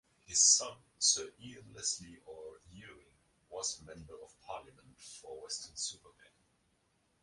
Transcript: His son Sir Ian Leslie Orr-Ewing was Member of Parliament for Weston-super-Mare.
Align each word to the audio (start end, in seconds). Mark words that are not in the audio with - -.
His 0.25 0.39
son 0.43 0.77
Sir 0.97 1.29
Ian 1.39 1.63
Leslie 1.75 2.17
Orr-Ewing 2.25 3.13
was 3.51 3.83
Member 3.83 4.15
of 4.23 4.33
Parliament 4.41 4.97
for 4.99 5.39
Weston-super-Mare. 5.43 6.31